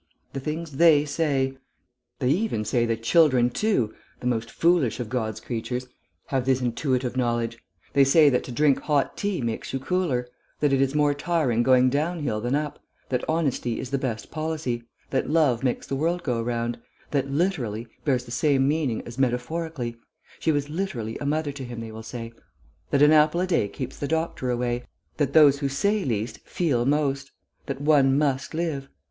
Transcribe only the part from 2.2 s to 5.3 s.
even say that children too (the most foolish of